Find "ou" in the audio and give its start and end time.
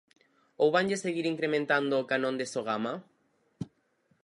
0.61-0.69